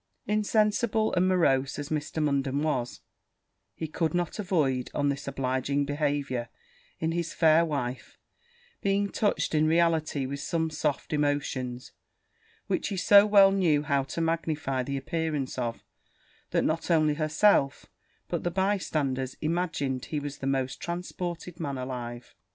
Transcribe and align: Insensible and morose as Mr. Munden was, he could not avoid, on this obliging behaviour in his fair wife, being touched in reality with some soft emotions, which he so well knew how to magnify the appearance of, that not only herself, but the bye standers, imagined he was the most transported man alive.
Insensible 0.25 1.13
and 1.13 1.27
morose 1.27 1.77
as 1.77 1.89
Mr. 1.89 2.23
Munden 2.23 2.63
was, 2.63 3.01
he 3.75 3.87
could 3.87 4.15
not 4.15 4.39
avoid, 4.39 4.89
on 4.95 5.09
this 5.09 5.27
obliging 5.27 5.85
behaviour 5.85 6.49
in 6.99 7.11
his 7.11 7.33
fair 7.33 7.63
wife, 7.63 8.17
being 8.81 9.11
touched 9.11 9.53
in 9.53 9.67
reality 9.67 10.25
with 10.25 10.39
some 10.39 10.71
soft 10.71 11.13
emotions, 11.13 11.91
which 12.65 12.87
he 12.87 12.97
so 12.97 13.27
well 13.27 13.51
knew 13.51 13.83
how 13.83 14.01
to 14.01 14.21
magnify 14.21 14.81
the 14.81 14.97
appearance 14.97 15.59
of, 15.59 15.83
that 16.49 16.63
not 16.65 16.89
only 16.89 17.13
herself, 17.13 17.85
but 18.27 18.43
the 18.43 18.49
bye 18.49 18.79
standers, 18.79 19.35
imagined 19.39 20.05
he 20.05 20.19
was 20.19 20.39
the 20.39 20.47
most 20.47 20.79
transported 20.79 21.59
man 21.59 21.77
alive. 21.77 22.33